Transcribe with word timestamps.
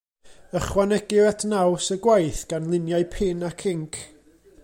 Ychwanegir 0.59 1.27
at 1.31 1.45
naws 1.51 1.91
y 1.97 1.99
gwaith 2.07 2.41
gan 2.53 2.67
luniau 2.73 3.07
pin 3.13 3.47
ac 3.51 3.69
inc. 3.75 4.03